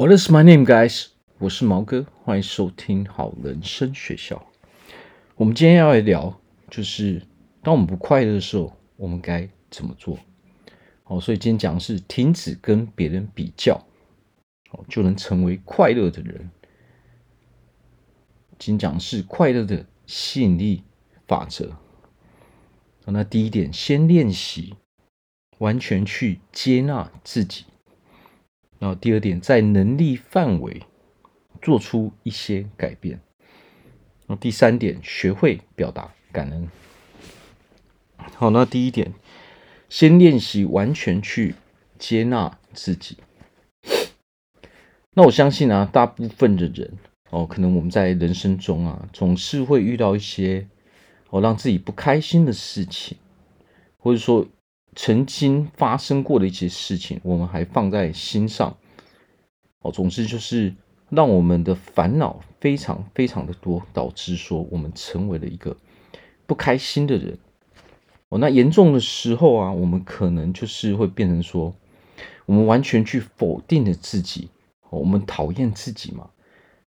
[0.00, 1.08] What is my name, guys？
[1.36, 4.46] 我是毛哥，欢迎收听好人生学校。
[5.36, 6.40] 我们今天要来聊，
[6.70, 7.20] 就是
[7.62, 10.18] 当我们不快乐的时候，我们该怎么做？
[11.02, 13.78] 好，所以今天讲的是停止跟别人比较，
[14.70, 16.50] 好，就能成为快乐的人。
[18.58, 20.82] 今天讲的是快乐的吸引力
[21.28, 21.76] 法则。
[23.04, 24.76] 那第一点，先练习
[25.58, 27.66] 完全去接纳自己。
[28.80, 30.82] 然后第二点，在能力范围
[31.60, 33.20] 做出一些改变。
[34.26, 36.66] 然后第三点，学会表达感恩。
[38.16, 39.12] 好，那第一点，
[39.90, 41.54] 先练习完全去
[41.98, 43.18] 接纳自己。
[45.12, 46.96] 那我相信啊，大部分的人
[47.28, 50.66] 哦，可能我们在人生中啊，总是会遇到一些
[51.28, 53.18] 哦让自己不开心的事情，
[53.98, 54.48] 或者说。
[54.96, 58.76] 曾经发生过的一些事情，我们还放在心上，
[59.80, 60.74] 哦，总之就是
[61.08, 65.76] 让我们的烦恼非常非常的多，导致说我们成为了一个
[66.44, 67.38] 不开心的人。
[68.30, 71.72] 哦，那严重的时候啊，我们可能就是会变成说，
[72.46, 74.48] 我们完全去否定了自己，
[74.90, 76.30] 我们讨厌自己嘛，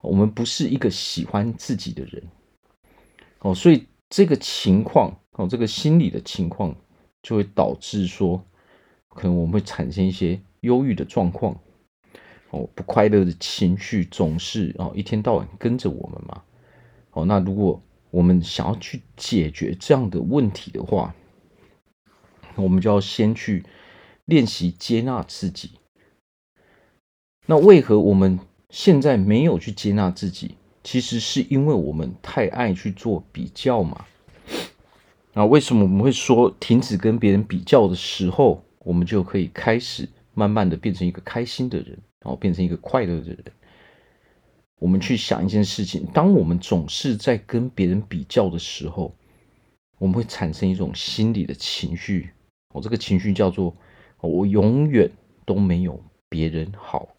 [0.02, 2.24] 我们不是一个喜欢自己的人。
[3.40, 6.76] 哦，所以这个情况，哦，这个心理的情况。
[7.26, 8.46] 就会导致说，
[9.10, 11.60] 可能我们会产生一些忧郁的状况，
[12.52, 16.44] 哦，不快乐的情绪总是哦一天到晚跟着我们嘛，
[17.14, 17.82] 哦，那如果
[18.12, 21.16] 我们想要去解决这样的问题的话，
[22.54, 23.66] 我们就要先去
[24.26, 25.72] 练习接纳自己。
[27.48, 30.58] 那为何我们现在没有去接纳自己？
[30.84, 34.06] 其实是因为我们太爱去做比较嘛。
[35.38, 41.90] 那为什么我们会说停止跟别人比较的时候，我们就可以开始慢慢的变成一个开心的人，
[42.22, 43.44] 然后变成一个快乐的人？
[44.80, 49.14] 我们去想一件事情：当我们总是在跟别人比较的时候，
[49.98, 52.30] 我们会产生一种心理的情绪。
[52.74, 53.76] 我，这个情绪叫做
[54.22, 55.12] “我永远
[55.46, 57.10] 都没有别人好”。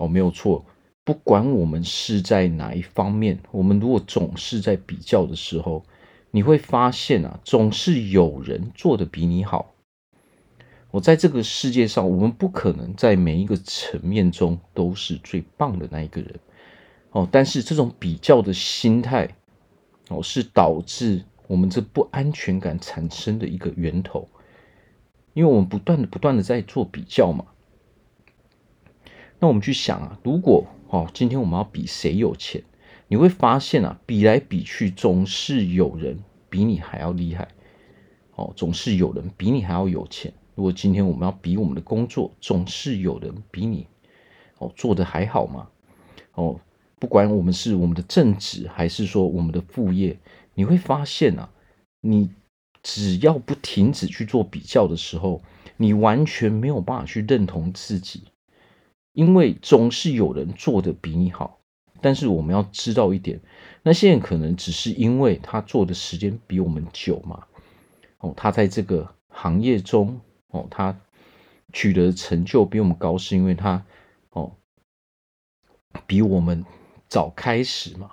[0.00, 0.64] 哦，没有错。
[1.04, 5.84] 不管我们是在哪一方面，我们如果总是在比较的时候，
[6.34, 9.72] 你会发现啊，总是有人做的比你好。
[10.90, 16.40] 我在这个世界上，我们不可能在每一个层面中都是最棒的那一个人。
[17.12, 19.36] 哦，但是这种比较的心态，
[20.08, 24.28] 哦，是导致我们这不安全感产生的一个源头。
[25.34, 27.44] 因为我们不断的、不断的在做比较嘛。
[29.38, 32.64] 那我们去想啊，如果哦，今天我们要比谁有钱？
[33.14, 36.18] 你会发现啊，比来比去，总是有人
[36.50, 37.46] 比你还要厉害，
[38.34, 40.34] 哦，总是有人比你还要有钱。
[40.56, 43.86] 如果今天我们要比我们的工作，总是有人比你
[44.58, 45.68] 哦做的还好吗，
[46.34, 46.58] 哦，
[46.98, 50.18] 不管我们是我们的正职还是说我们的副业，
[50.54, 51.48] 你会发现啊，
[52.00, 52.28] 你
[52.82, 55.40] 只要不停止去做比较的时候，
[55.76, 58.24] 你完全没有办法去认同自己，
[59.12, 61.60] 因为总是有人做的比你好。
[62.04, 63.40] 但是我们要知道一点，
[63.82, 67.46] 那些人可能只是因为他做的时间比我们久嘛，
[68.18, 71.00] 哦，他在这个行业中，哦，他
[71.72, 73.86] 取得成就比我们高，是因为他，
[74.32, 74.52] 哦，
[76.06, 76.62] 比我们
[77.08, 78.10] 早开始嘛，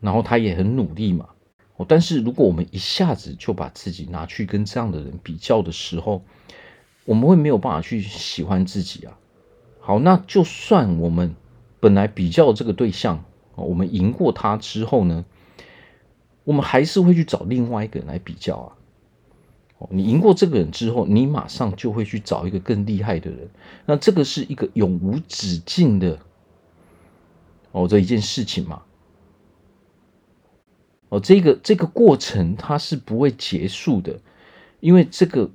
[0.00, 1.28] 然后他也很努力嘛，
[1.76, 6.24] 哦，但是如果我们一下子就把自己拿去跟这样的人比较的时候，
[7.04, 9.18] 我们会没有办法去喜欢自己啊。
[9.80, 11.36] 好，那就算我们。
[11.82, 13.24] 本来比较这个对象，
[13.56, 15.24] 我们赢过他之后呢，
[16.44, 18.78] 我们还是会去找另外一个人来比较啊。
[19.90, 23.50] 你赢过这个人之后，你马上就会去找一个更厉害的人。
[23.84, 26.20] 那这个是一个永无止境的
[27.72, 28.82] 哦这一件事情嘛。
[31.08, 34.20] 哦，这个这个过程它是不会结束的，
[34.78, 35.50] 因为这个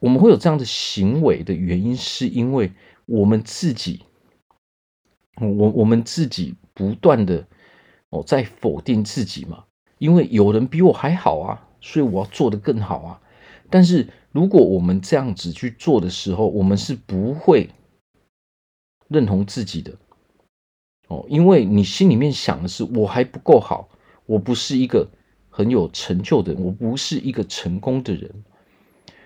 [0.00, 2.72] 我们会有这样的行为的原因，是因为
[3.04, 4.00] 我们自己。
[5.40, 7.46] 我我们自己不断的
[8.10, 9.64] 哦在否定自己嘛，
[9.98, 13.20] 因为有人比我还好啊，所以我要做得更好啊。
[13.70, 17.70] 但是如果我们这样子去做的时候，我们是不会
[19.08, 19.92] 认同自己的
[21.08, 23.88] 哦，因为你心里面想的是我还不够好，
[24.26, 25.08] 我不是一个
[25.50, 28.30] 很有成就的人，我不是一个成功的人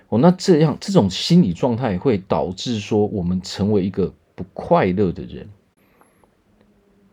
[0.09, 0.19] 哦。
[0.19, 5.49] 那这样这种心理状态会导致说我们成为一个不快乐的人。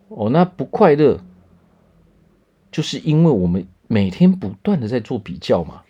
[0.10, 1.24] 哦，那不快乐，
[2.72, 5.84] 就是因为我们每天不断的在做比较嘛。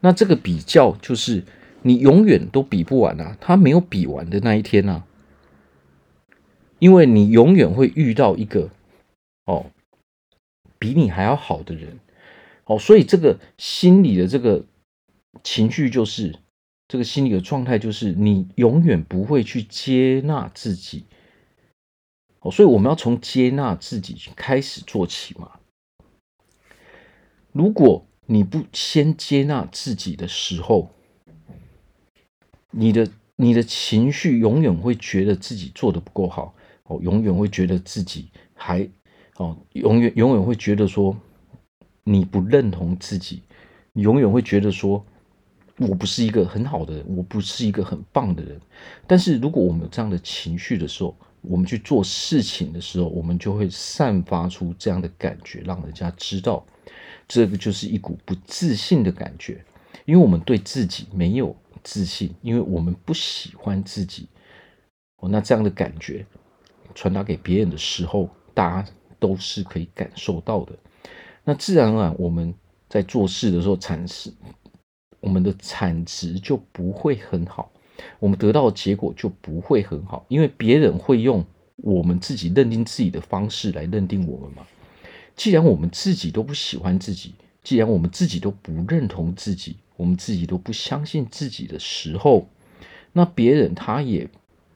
[0.00, 1.44] 那这个比较就是
[1.82, 5.04] 你永远都比不完啊，他没有比完的那一天啊，
[6.78, 8.70] 因为你永远会遇到一个
[9.46, 9.66] 哦，
[10.78, 11.98] 比你还要好的人，
[12.66, 14.64] 哦，所以这个心理的这个
[15.42, 16.34] 情绪就是
[16.86, 21.04] 这个心理的状态，就是你永远不会去接纳自己，
[22.44, 25.52] 哦，所以我们要从接纳自己开始做起嘛。
[27.52, 30.90] 如果你不先接纳自己的时候，
[32.70, 36.54] 你的你的情绪永远会觉得自己做的不够好
[36.84, 38.86] 哦，永远会觉得自己还
[39.36, 41.16] 哦，永远永远会觉得说
[42.02, 43.42] 你不认同自己，
[43.94, 45.02] 永远会觉得说
[45.78, 48.60] 我不是一个很好的人，我不是一个很棒的人。
[49.06, 56.64] 但是如果我们有这样的情绪的时候，我们去做事情的时候，我们就会散发出这样的感觉，让人家知道。
[57.26, 59.64] 这个就是一股不自信的感觉，
[60.04, 64.28] 因为我们对自己没有自信，因为我们不喜欢自己。
[65.16, 66.26] 哦，那这样的感觉
[66.94, 70.76] 传达给别人的时候，大家都是可以感受到的。
[71.44, 72.54] 那自然而然，我们
[72.88, 74.32] 在做事的时候，产生
[75.20, 77.72] 我们的产值就不会很好，
[78.18, 81.44] 我们得到的结果就不会很好，因为别人会用
[81.76, 84.66] 我们自己认定自己的方式来认定我们嘛。
[85.36, 92.46] 既然我们自己都不喜欢自己，既然我们自己都不认同自己，我们自己都不相信自己的时候，
[93.12, 94.28] 那别人他也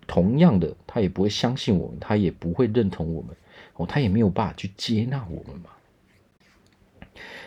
[0.07, 3.37] 同样的，他也不会相信我们，他也不会认同我们，
[3.75, 5.71] 哦，他也没有办法去接纳我们嘛。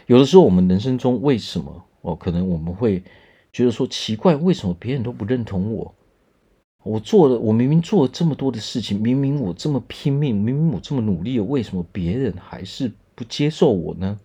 [0.07, 3.03] 有的时候，我们人生中为什么哦，可能我们会
[3.51, 5.95] 觉得说奇怪，为什么别人都不认同我？
[6.83, 14.19] 我做了，我明明做了这么多的事情，明明我这么拼命，明明我这么努力，为什么别人还是不接受我呢？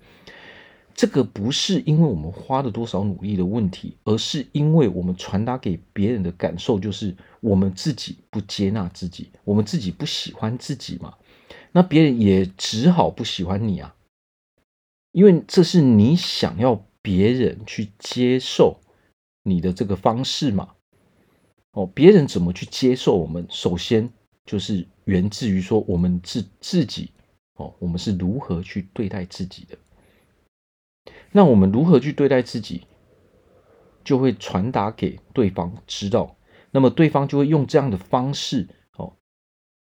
[0.94, 11.12] 这个不是因为我们花了多少努力的问题，而是因为我们传达给别人的感受就是我们自己不接纳自己，我们自己不喜欢自己嘛。
[11.72, 13.94] 那别人也只好不喜欢你啊，
[15.12, 18.80] 因为这是你想要别人去接受
[19.46, 20.74] 你的这个方式嘛。
[21.70, 23.46] 哦，别人怎么去接受我们？
[23.48, 24.10] 首先
[24.44, 27.12] 就是源自于说我们自自己
[27.56, 29.76] 哦，我们是如何去对待自己的。
[31.32, 32.86] 那我们如何去对待自己，
[34.02, 36.36] 就会传达给对方知道。
[36.70, 39.12] 那么对方就会用这样的方式哦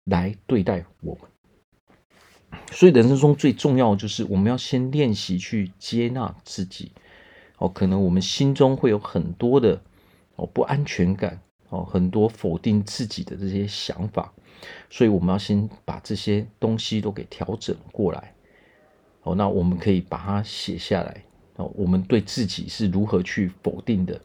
[0.04, 2.60] 来对待我们。
[2.72, 6.92] 所以人生中最重要就是我们要先练习去接纳自己。
[7.62, 9.80] 哦，可能我们心中会有很多的
[10.34, 11.40] 哦不安全感。
[11.68, 14.30] 哦，很多否定自己的这些想法，
[14.90, 18.34] 所以我们要先把这些东西都给调整过来。
[19.22, 21.24] 哦，那我们可以把它写下来。
[21.56, 24.20] 哦，我们对自己是如何去否定的？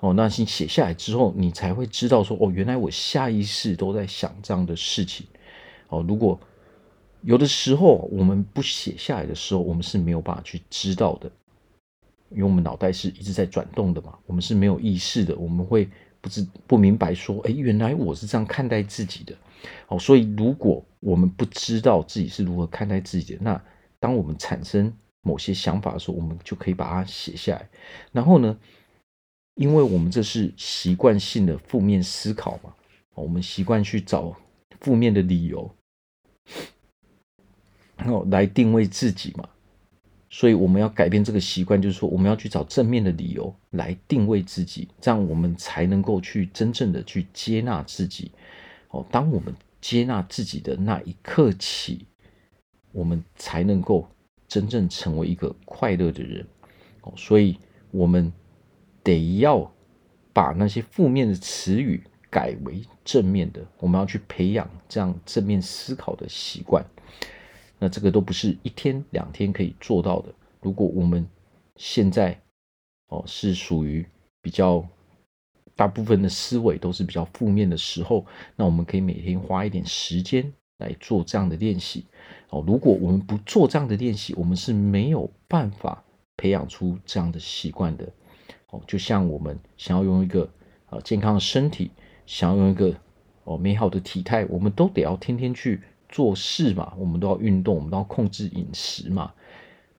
[0.00, 5.26] 哦，那先写下来之后，你才会知道说，哦，原来我下意识都在想这样的事情。
[5.88, 6.38] 哦，如果
[7.22, 11.32] 有的时候我们不写下来的时候，我们是没有办法去知道的，
[12.32, 15.88] 因为我们脑袋是一直在转动的嘛，我们是没有意识的，我们会。
[16.22, 19.34] 不知不明白，说，哎，原来我是这样看待自己的，
[19.88, 23.60] 好，所以如果我们不知道自己是如何看待自己的，那
[23.98, 27.68] 当我们产生某些想法的时候，我们就可以把它写下来。
[28.12, 28.56] 然后呢，
[29.56, 32.72] 因为我们这是习惯性的负面思考嘛，
[33.14, 34.32] 我们习惯去找
[34.80, 35.68] 负面的理由，
[37.96, 39.48] 然后来定位自己嘛。
[40.34, 48.32] 所以我们要改变这个习惯，就是说我们要去找正面的理由来定位自己，这样我们才能够去真正的去接纳自己。
[48.88, 52.06] 哦，当我们接纳自己的那一刻起，
[52.92, 54.08] 我们才能够
[54.48, 56.46] 真正成为一个快乐的人。
[57.02, 57.58] 哦，所以
[57.90, 58.32] 我们
[59.02, 59.70] 得要
[60.32, 66.82] 把那些负面的词语改为正面的，我们要去培养这样正面思考的习惯。
[67.82, 70.32] 那这个都不是一天两天可以做到的。
[70.60, 71.26] 如果我们
[71.74, 72.40] 现在
[73.08, 74.06] 哦是属于
[74.40, 74.86] 比较
[75.74, 78.24] 大部分的思维都是比较负面的时候，
[78.54, 82.06] 那我们可以每天花一点时间来做这样的练习
[82.50, 82.62] 哦。
[82.64, 86.04] 如果我们不做这样的练习，我们是没有办法
[86.36, 88.08] 培养出这样的习惯的
[88.70, 88.80] 哦。
[88.86, 90.48] 就像我们想要用一个
[90.88, 91.90] 啊健康的身体，
[92.26, 92.94] 想要用一个
[93.42, 95.82] 哦美好的体态，我们都得要天天去。
[96.12, 99.32] 做事嘛，我们都要运动，我们都要控制饮食嘛，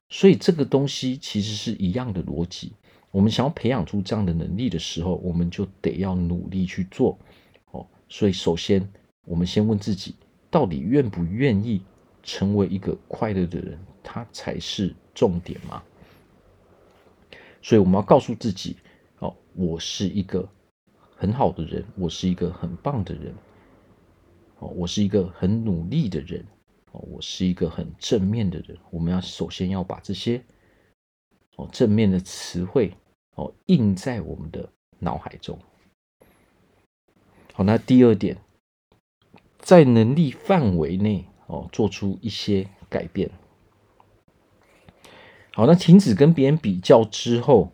[0.08, 2.72] 所以这个东西其实是一样的逻辑。
[3.10, 7.18] 我们想要培养出这样的能力的时候，我们就得要努力去做
[7.72, 7.86] 哦。
[8.08, 8.88] 所以首先，
[9.24, 10.14] 我们先问自己，
[10.50, 11.82] 到底愿不愿意
[12.22, 15.82] 成为一个快乐的人，它才是重点嘛。
[17.62, 18.76] 所以我们要告诉自己，
[19.18, 20.48] 哦，我是一个
[21.16, 23.34] 很好的人，我是一个很棒的人，
[24.68, 26.44] 我是一个很努力的人，
[26.92, 28.76] 哦，我是一个很正面的人。
[28.90, 30.42] 我们要首先要把这些
[31.56, 32.94] 哦正面的词汇
[33.34, 34.68] 哦印在我们的
[34.98, 35.58] 脑海中。
[37.52, 38.36] 好，那第二点，
[39.58, 43.30] 在能力范围内哦做出一些改变。
[45.52, 47.70] 好，那停止跟别人比较之后，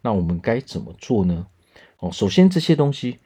[0.00, 1.46] 那我们该怎么做呢？
[1.98, 3.20] 哦，首先这些东西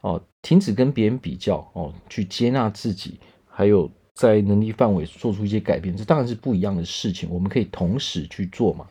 [0.00, 3.18] 哦，停止跟别人比较哦，去接纳自己，
[3.48, 7.30] 还有在能力范围做出一些改变，这当然是不一样的事情。
[7.30, 8.86] 我们可以同时去做嘛。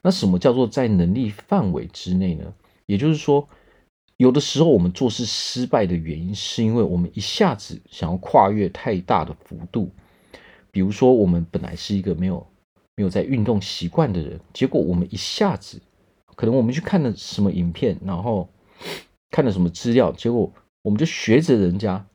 [0.00, 2.52] 那什么叫做在能力范围之内呢？
[2.86, 3.46] 也就是说，
[4.16, 9.90] 有的时候我们做事失败的原因，是因为我们一下子想要跨越太大的幅度。
[10.70, 12.46] 比如说，我们本来是一个没有
[12.96, 15.80] 没有在运动习惯的人，结果我们一下子，
[16.36, 18.48] 可能我们去看了什么影片，然后
[19.30, 20.50] 看了什么资料，结果
[20.82, 22.06] 我们就学着人家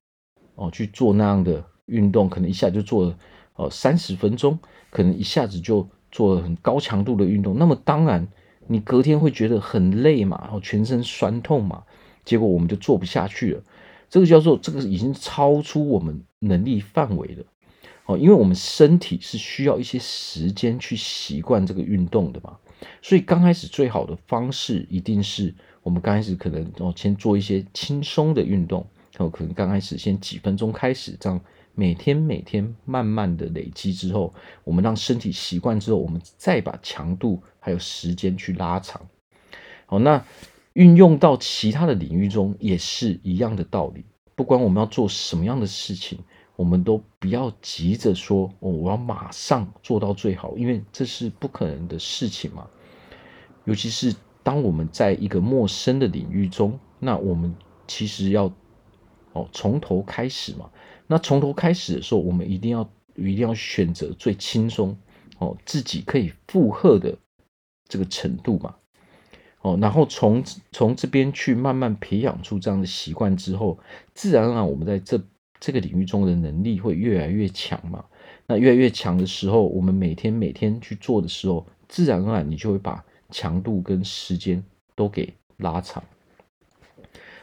[0.55, 3.17] 哦去做那样的运动，可能一下就做了
[3.55, 4.58] 哦三十分钟，
[4.89, 7.58] 可能一下子就做了很高强度的运动。
[7.58, 8.27] 那么当然，
[8.67, 11.84] 你隔天会觉得很累嘛，然后全身酸痛嘛，
[12.24, 13.63] 结果我们就做不下去了。
[14.10, 17.43] 这个叫做这个已经超出我们能力范围了。
[18.05, 22.58] 哦，因为我们身体是需要一些时间去习惯这个运动的嘛，
[23.01, 28.85] 所以刚开始最好的方式一定是我们刚开始可能哦先做一些轻松的运动，
[29.17, 31.39] 哦可能刚开始先几分钟开始，这样
[31.75, 39.01] 每天每天慢慢的累积之后，我们让身体习惯之后，我们再把强度还有时间去拉长。
[39.85, 40.25] 好，那
[40.73, 44.03] 运用到其他的领域中也是一样的道理，
[44.35, 46.17] 不管我们要做什么样的事情。
[46.55, 52.67] 我们都不要急着说哦，我要马上做到最好，因为这是不可能的事情嘛。
[53.65, 54.13] 尤其是
[54.43, 57.55] 当我们在一个陌生的领域中，那我们
[57.88, 58.53] 其实要
[59.31, 60.69] 哦从头开始嘛。
[61.07, 64.97] 那从头开始的时候，我们一定要一定要选择最轻松
[65.39, 67.17] 哦，自己可以负荷的
[67.88, 68.75] 这个程度嘛。
[69.62, 73.79] 哦，然后从从这边去慢慢培养出这样的习惯之后，
[74.13, 75.19] 自然而然我们在这。
[75.59, 78.03] 这个领域中的能力会越来越强嘛？
[78.47, 83.01] 那越来越强的时候，我们每天每天去做的时候，自然而然你就会把
[83.33, 84.63] 强度跟时间
[84.95, 86.01] 都给拉长。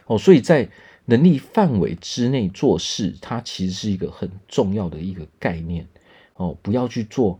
[0.07, 0.67] 哦，所以在
[1.05, 5.87] 能力范围之内做事，它其实是一个很重要的一个概念。
[6.35, 7.39] 哦，不要去做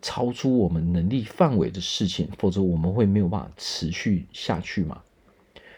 [0.00, 5.02] 超出我们能力范围的事情，否则我们会没有办法持续下去嘛。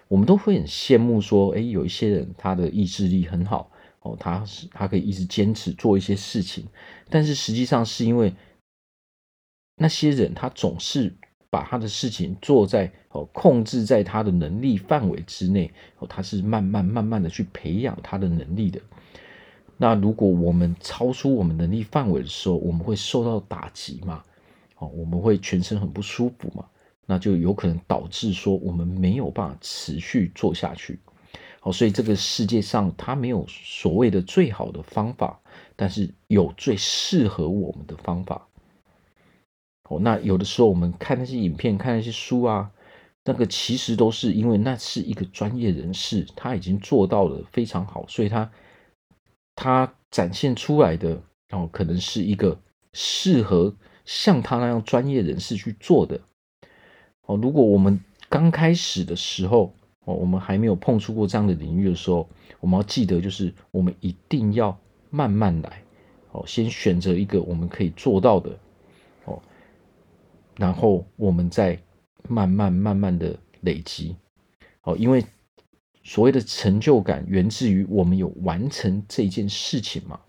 [0.08, 3.70] 我们都会很羡慕说，诶，有一些人他的意志力很好。
[4.02, 6.66] 哦，他是他可以一直坚持做一些事情，
[7.08, 8.34] 但是实际上是因为
[9.76, 11.14] 那些人他总是
[11.52, 18.80] 把他的事情做在哦控制在他的能力范围之内哦，他是慢慢慢慢的去培养他的能力的。
[19.76, 24.22] 那如果我们超出我们能力范围的时候，我们会受到打击嘛？
[24.78, 26.64] 哦，我们会全身很不舒服嘛？
[27.04, 30.98] 那就有可能导致说我们没有办法持续做下去。
[31.60, 35.38] 好，所以这个世界上它没有所谓的最好的方法，
[35.76, 38.48] 但是有最适合我们的方法。
[39.88, 42.70] 哦，那有的时候我们看那些影片、看那些书啊，
[43.24, 48.50] 那个其实都是因为那是一个专业人士，他已经做到了非常好，所以他
[49.54, 51.20] 他展现出来的
[51.50, 52.58] 哦，可能是一个
[52.92, 53.74] 适合
[54.04, 56.20] 像他那样专业人士去做的。
[57.26, 59.74] 哦，如果我们刚开始的时候，
[60.04, 62.28] 哦，我们还没有碰触过这样的领域的时候，
[62.60, 64.76] 我们要记得，就是我们一定要
[65.10, 65.82] 慢慢来。
[66.32, 68.58] 哦，先选择一个我们可以做到的，
[70.56, 71.78] 然后我们再
[72.28, 74.16] 慢慢慢慢的累积。
[74.82, 75.24] 哦，因为
[76.02, 80.20] 所谓的成就感源自于我们有完成这件事情嘛。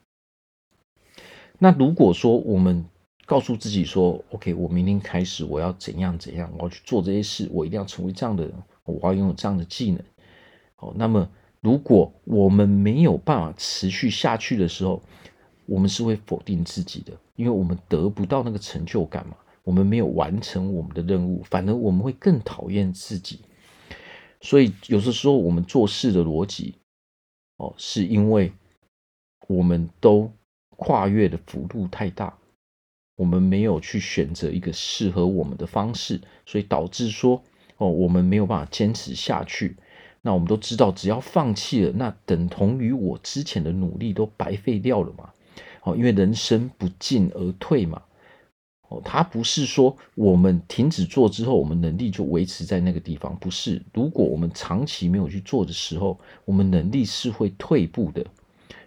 [1.59, 2.85] 那如果说我们
[3.25, 8.53] 告诉自己说，OK，我明天开始我要怎样怎样，我要去做这些事，我一定要成为这样的人。
[8.85, 10.03] 我要拥有这样的技能，
[10.75, 11.29] 哦，那么
[11.61, 15.01] 如果我们没有办法持续下去的时候，
[15.65, 23.41] 我们是会否定自己的，因为我们得不到那个成就感嘛，我们没有完成我们的任务，反而我们会更讨厌自己。
[24.41, 26.75] 所以有的时候我们做事的逻辑，
[27.57, 28.51] 哦，是因为
[29.47, 30.31] 我们都
[30.77, 32.37] 跨越的幅度太大，
[33.15, 37.41] 我们没有去选择一个适合我们的方式，所以导致说。
[37.77, 39.75] 哦，我们没有办法坚持下去。
[40.21, 45.33] 那我们都知道，只要放弃了，那等同于我之前的努力都白费掉了嘛。
[45.81, 48.03] 哦，因为人生不进而退嘛。
[48.93, 53.81] 哦，它不是说我们停止做之后，我们能力就维持在那个地方，不是。
[53.91, 58.23] 如果我们长期没有去做的时候，我们能力是会退步的。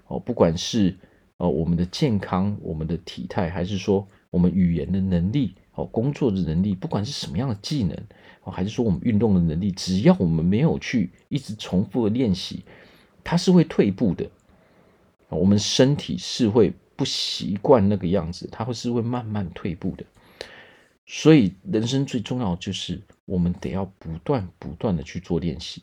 [0.07, 0.97] 哦，不管是
[1.39, 7.97] 呃我们的健康、我们的体态，还是说我们语言的能力、哦工作的能力，不管是什么样的技能，
[8.45, 12.63] 哦还是说我们运动的能力，只要我们没有去一直重复的练习，
[13.25, 14.25] 它是会退步的。
[15.31, 16.73] 我们身体是会。
[16.97, 20.05] 不习惯那个样子，它会是会慢慢退步的。
[21.07, 25.83] 所以，人生最重要就是我们得要不断不断的去做练习。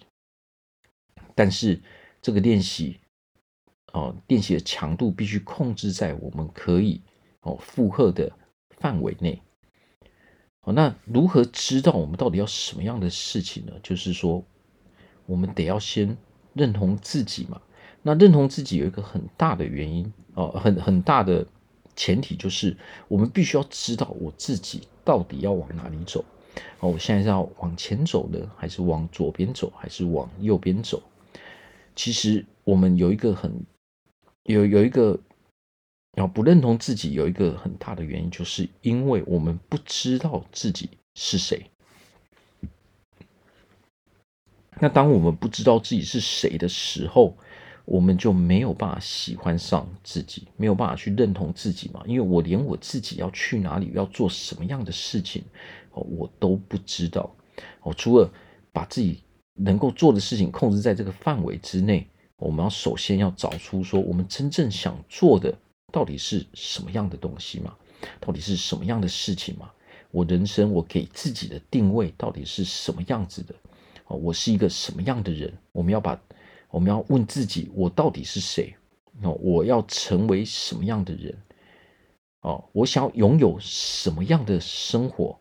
[1.34, 1.80] 但是，
[2.22, 3.00] 这个练习，
[3.94, 7.02] 哦，练习的强度必须控制在我们可以
[7.42, 8.32] 哦负荷的
[8.70, 9.42] 范围内。
[10.62, 13.74] 哦，那如何知道我们到底要什么样的事情呢？
[13.82, 14.44] 就是说，
[15.26, 16.18] 我们得要先
[16.54, 17.62] 认同自己嘛。
[18.04, 21.46] 那认同自己有一个很大的原因哦，很很大的
[21.96, 22.76] 前提就是
[23.08, 26.24] 我们必须要知道我自己到底要往哪里走
[26.80, 31.02] 哦，我现在是要往前走呢，还是往左边走，还是往右边走？
[31.96, 33.66] 其实我们有一个很
[34.44, 35.18] 有有一个
[36.18, 41.70] 要不认同自己有一个很大的原因，就是因为我们不知道自己是谁。
[44.80, 47.38] 那当我们不知道自己是谁的时候，
[47.86, 52.02] 我们就没有办法喜欢上自己，没有办法去认同自己嘛？
[52.06, 55.44] 因为我连我自己要去哪里，要做什么样的事情，
[55.92, 57.30] 我都不知道。
[57.82, 58.32] 哦，除了
[58.72, 59.22] 把自己
[59.54, 65.54] 能够做的事情控制在这个范围之内，我们要首先要找出说，我们真正想做的
[65.92, 67.76] 到底是什么样的东西嘛？
[68.22, 69.70] 到底是什么样的事情嘛？
[70.12, 73.54] 我人生我给自己的定位到底是什么样子的？
[74.06, 75.52] 哦，我是一个什么样的人？
[75.74, 76.18] 我们要把。
[76.74, 78.76] 我们要问自己：我到底是谁？
[79.22, 81.38] 哦，我要成为什么样的人？
[82.42, 85.40] 哦，我想要拥有什么样的生活？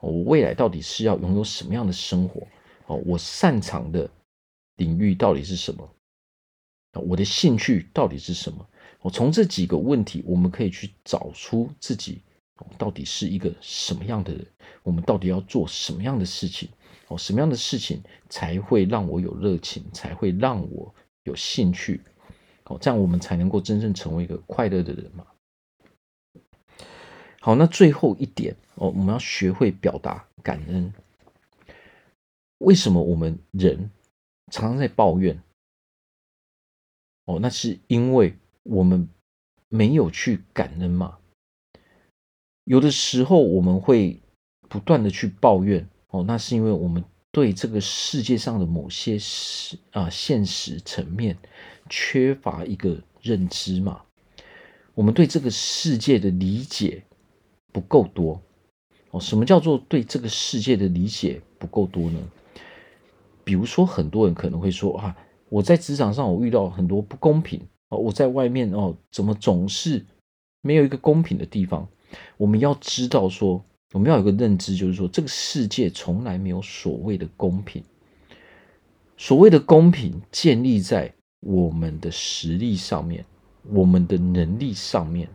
[0.00, 2.46] 我未来到底是要拥有什么样的生活？
[2.88, 4.10] 哦，我擅长的
[4.76, 5.90] 领域到底是什么？
[6.92, 8.68] 我的兴趣到底是什么？
[9.00, 12.20] 我从这几个问题，我们可以去找出自己
[12.76, 14.46] 到底是一个什么样的人？
[14.82, 16.68] 我们到底要做什么样的事情？
[17.08, 22.00] 哦，什么样的事情才会让我有热情，才会让我有兴趣？
[22.64, 25.26] 哦，这样我们才能够真正成为一个快乐的人嘛。
[27.40, 30.92] 好，那最后一点哦，我们要学会表达感恩。
[32.58, 33.90] 为什么我们人
[34.50, 35.42] 常常在抱怨？
[37.26, 39.06] 哦，那是因为我们
[39.68, 41.18] 没有去感恩嘛。
[42.64, 44.22] 有的时候我们会
[44.70, 45.86] 不断的去抱怨。
[46.14, 51.36] 哦，那是因为我们对这个世界上的某些实啊现实层面
[51.90, 54.00] 缺乏一个认知嘛，
[54.94, 57.02] 我们对这个世界的理解
[57.72, 58.40] 不够多。
[59.10, 62.20] 哦，什么叫做对这个世界的理解不够多呢？
[63.42, 65.16] 比如说，很多人可能会说啊，
[65.48, 70.06] 我在职场上我遇到很多不公平哦，我在外面哦，怎么总是
[70.60, 71.88] 没有一个公平的地方？
[72.36, 73.64] 我们要知道说。
[73.94, 77.80] 我们要有个认知，就是说，这个世界从来没有所谓的公平。
[79.16, 83.24] 所谓的公平建立在我们的实力上面，
[83.70, 85.28] 我们的能力上面。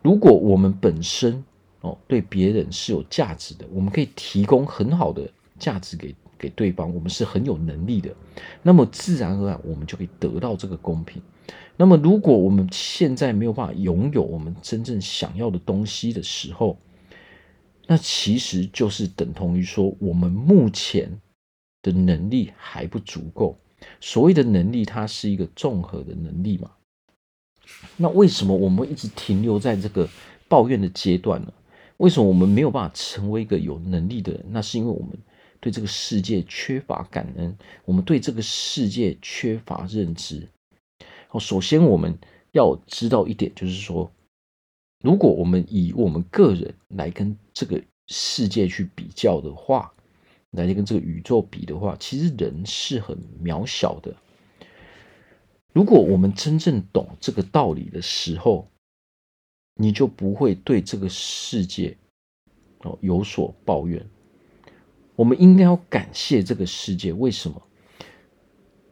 [0.00, 1.44] 如果我们本身
[1.80, 8.14] 哦对别人是有价值的，我们可以提供很好的价值给给对方，我们是很有能力的，
[8.62, 11.20] 那么自然而然我们就可以得到这个公平。
[11.76, 16.78] 那么如果我们现在没有办法拥有我们真正想要的东西的时候，
[17.90, 21.22] 那其实就是等同于说，我们目前
[21.80, 23.58] 的能力还不足够。
[23.98, 26.70] 所谓的能力，它是一个综合的能力嘛。
[27.96, 30.06] 那为什么我们一直停留在这个
[30.48, 31.52] 抱怨的阶段呢？
[31.96, 34.44] 为什么我们没有办法成为一个有能力的人？
[34.50, 35.16] 那是因为我们
[35.58, 40.46] 对这个世界缺乏感恩，我们对这个世界缺乏认知。
[41.28, 42.18] 好，首先我们
[42.52, 44.12] 要知道一点，就是说。
[45.00, 49.92] 如果我们以我们个人来跟这个世界去比较的话，
[50.50, 54.16] 来跟这个宇宙比的话，其实人是很渺小的。
[55.72, 58.68] 如果我们真正懂这个道理的时候，
[59.74, 61.96] 你就不会对这个世界
[62.80, 64.04] 哦有所抱怨。
[65.14, 67.62] 我们应该要感谢这个世界，为什么？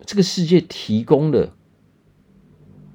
[0.05, 1.56] 这个世界提供了。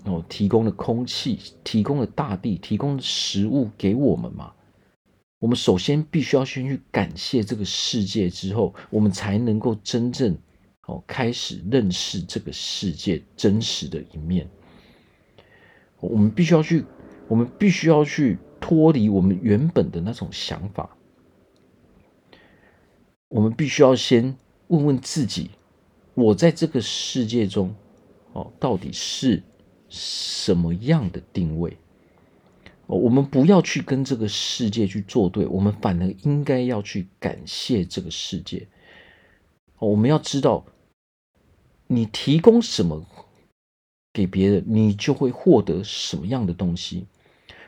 [0.05, 4.53] 哦，提供了空气，提供了大地，提供了食物给我们嘛。
[5.39, 10.37] 我们首先必须要先去感谢这个世界，之后我们才能够真正
[10.87, 14.47] 哦开始认识这个世界真实的一面。
[15.99, 16.83] 我们必须要去，
[17.27, 20.97] 我们必须要去脱离我们原本的那种想法。
[23.27, 24.35] 我们必须要先
[24.67, 25.51] 问问自己：
[26.15, 27.73] 我在这个世界中，
[28.33, 29.41] 哦，到底是
[29.91, 31.77] 什么样的定位？
[32.87, 38.67] 我们不要去跟这个世界去作对，我们反而应该要去感谢这个世界。
[39.79, 40.65] 我们要知道，
[41.87, 43.05] 你提供什么
[44.11, 47.07] 给别人，你就会获得什么样的东西。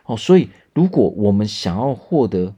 [0.06, 2.56] 哦，所以如果我们想要获得，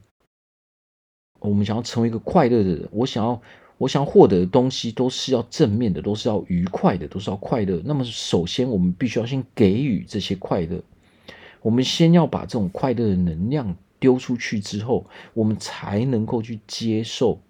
[1.38, 3.40] 我们想要成为一个快乐的人，我想要，
[3.78, 7.80] 我想获得的东西都是要正面的，都是要愉快的，都是要快乐。
[7.84, 10.82] 那么，首先我们必须要先给予这些快乐。
[11.60, 17.40] 我们先要把这种快乐的能量丢出去之后，我们才能够去接受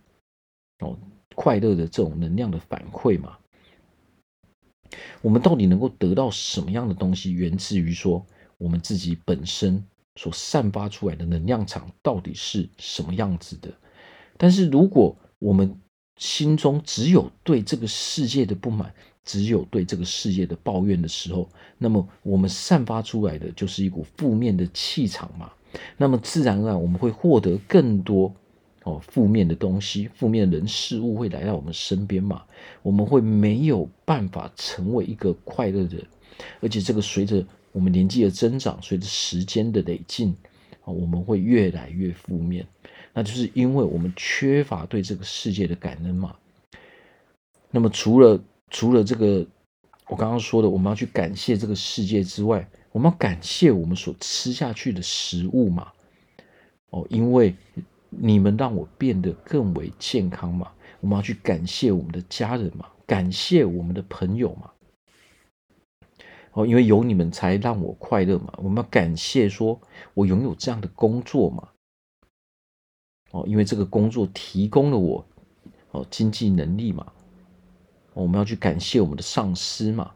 [0.81, 0.99] 哦
[1.35, 3.37] 快乐的这种能量的反馈嘛。
[5.21, 7.33] 我们到底能够得到什么样的东西？
[7.33, 8.25] 源自于说
[8.59, 9.85] 我们自己本身
[10.17, 13.73] 所散发出来的能量场到底是什么样子的。
[14.37, 15.79] 但是如果我们
[16.17, 18.93] 心中只有对这个世界的不满，
[19.25, 21.49] 只有对这个世界的抱怨的时候，
[21.79, 25.51] 那么我们散发出来的就是一股负面的气场嘛。
[25.99, 28.35] 那么自然而然我们会获得更多
[28.85, 32.43] 哦负面的东西，负面的人事物会来到我们身边嘛。
[32.83, 36.07] 我们会没有办法成为一个快乐的人，
[36.61, 40.35] 而且这个随着我们年纪的增长，随着时间的累进，
[40.83, 42.67] 啊，我们会越来越负面。
[43.19, 46.37] 那就是因为我们缺乏对这个世界的感恩嘛。
[47.71, 49.47] 那么除了除了这个，
[50.07, 55.91] 我刚刚说的，我们要去感谢这个世界之外，我们要感谢我们所吃下去的食物嘛。
[56.91, 57.55] 哦，因为
[58.11, 60.71] 你们让我变得更为健康嘛。
[61.01, 64.71] 我们要去感谢我们的家人嘛，感谢我们的朋友嘛。
[66.53, 68.53] 哦，因为有你们才让我快乐嘛。
[68.59, 69.81] 我们要感谢说
[70.13, 71.69] 我拥有这样的工作嘛。
[73.37, 75.23] 哦，因为这个工作提供了我
[75.91, 77.13] 哦经济能力嘛。
[78.15, 80.13] 我们要去感谢我们的上司嘛。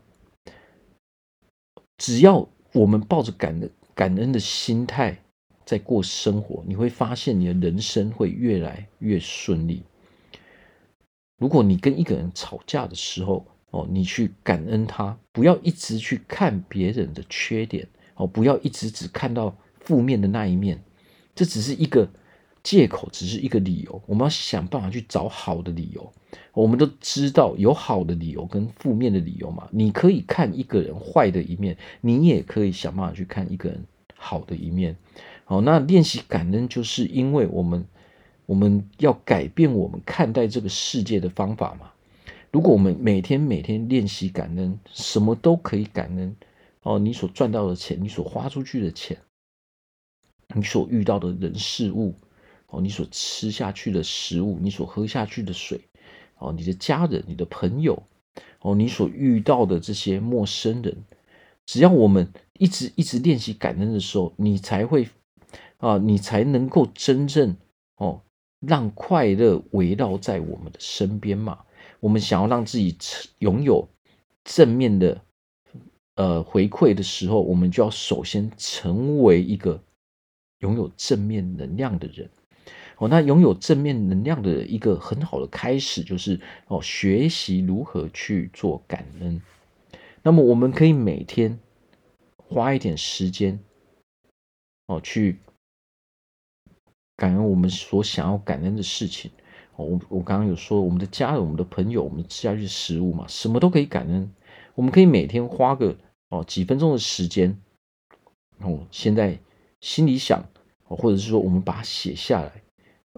[1.98, 5.22] 只要我们抱着感恩感恩的心态
[5.66, 9.82] 在过生活，你会发现你的人生会越来越顺利。
[11.36, 20.82] 如果你跟一个人吵架的时候，哦，你去感恩他，不要一直去看别人的缺点，哦，不要一直只看到负面的那一面，
[21.34, 22.08] 这只是一个。
[22.62, 26.12] 借口只是一个理由，我们要想办法去找好的理由。
[26.52, 29.68] 我们都知道有好的理由跟负面的理由嘛。
[29.70, 33.84] 你可以看一个人坏的一面，你也可以想办法去看一个人
[34.16, 34.96] 好的一面。
[35.44, 37.86] 好，那练习感恩，就是因为我们
[38.46, 41.90] 我们要改变我们看待这个世界的方法嘛。
[42.52, 46.36] 如果我们每天每天练习感恩，什么都可以感恩。
[46.82, 49.18] 哦，你所赚到的钱，你所花出去的钱，
[50.54, 52.14] 你所遇到的人事物。
[52.70, 55.80] 哦，你所吃下去的食物，你所喝下去的水，
[56.38, 58.02] 哦，你的家人、你的朋友，
[58.60, 60.96] 哦，你所遇到的这些陌生人，
[61.66, 65.08] 只要我们一直一直练习感恩的时候，你才会
[65.78, 67.56] 啊，你才能够真正
[67.96, 68.22] 哦，
[68.60, 71.64] 让快乐围绕在我们的身边嘛。
[71.98, 72.96] 我们想要让自己
[73.40, 73.88] 拥有
[74.44, 75.20] 正面的
[76.14, 79.82] 呃回馈的时候，我们就要首先成为一个
[80.60, 82.30] 拥有正面能量的人。
[83.00, 89.40] 哦，那拥有正面能量的一个很好的开始，就是哦，学习如何去做感恩。
[90.22, 91.58] 那么，我们可以每天
[92.36, 93.58] 花一点时间，
[94.86, 95.38] 哦，去
[97.16, 99.30] 感恩我们所想要感恩的事情。
[99.76, 104.30] 哦，我我刚刚有说，我们的家人、我们的朋友、我们吃下去的食物嘛，什么都可以感恩。
[104.74, 105.96] 我们可以每天花个
[106.28, 107.58] 哦几分钟的时间，
[108.58, 109.38] 哦，现在
[109.80, 110.44] 心里想，
[110.88, 112.62] 哦，或者是说，我们把它写下来。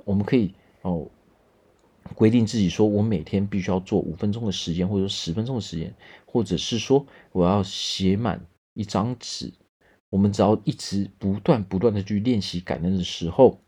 [0.04, 1.08] 我们可以哦
[2.14, 5.94] 规定自己说，我每天必须要做五分钟的时间，或者说十分钟的时间，
[6.26, 9.52] 或者是说我要写满一张纸。
[10.10, 13.58] 我们只要一直不断不断的去练习感恩的时候，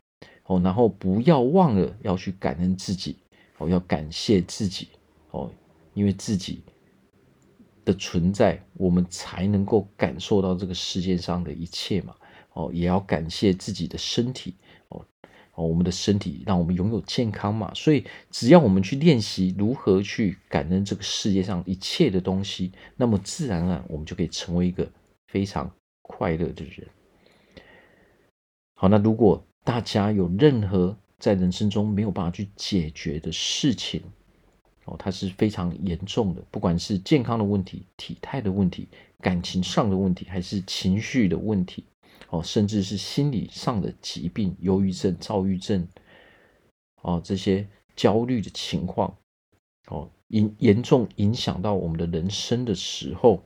[0.43, 3.17] 哦，然后不要忘了要去感恩自己，
[3.57, 4.89] 哦，要感谢自己，
[5.31, 5.49] 哦，
[5.95, 6.61] 因为自己
[7.83, 12.15] 的存在，我们才能够感受到这个世界上的一切嘛，
[12.53, 14.53] 哦，也要感谢自己的身体，
[15.55, 15.65] 哦。
[15.65, 24.87] 我们的身体让我们拥有健康嘛，所以只要我们去练习如何去感恩这个世界上一切的东西，那么自然而然我们就可以成为一个
[25.27, 25.69] 非常
[26.01, 26.87] 快乐的人。
[28.75, 34.01] 好，那如果大家有任何在人生中没有办法去解决的事情，
[34.83, 38.87] 哦，它是非常严重的，不管是健康的问题、体态的问题、
[39.21, 41.85] 感情上的问题，还是情绪的问题。
[42.29, 45.87] 哦，甚至是心理上的疾病，忧郁症、躁郁症，
[47.01, 49.15] 哦，这些焦虑的情况，
[49.87, 53.43] 哦，严严重影响到我们的人生的时候，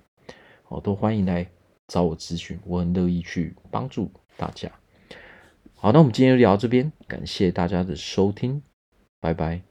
[0.67, 1.49] 哦，都欢迎来
[1.87, 4.71] 找我咨询，我很乐意去帮助大家。
[5.75, 8.61] 好，那我们今天就聊到这边，感谢大家的收听，
[9.19, 9.68] 拜拜。